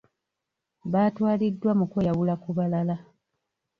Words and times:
Baatwaliddwa 0.91 1.71
mu 1.79 1.85
kweyawula 1.91 2.33
ku 2.43 2.49
balala. 2.57 2.95